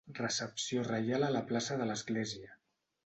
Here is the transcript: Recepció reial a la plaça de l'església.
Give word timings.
Recepció 0.19 0.85
reial 0.87 1.25
a 1.27 1.31
la 1.35 1.43
plaça 1.51 1.77
de 1.83 1.91
l'església. 1.91 2.59